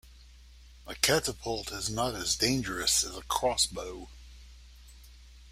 [0.87, 4.09] A catapult is not as dangerous as a crossbow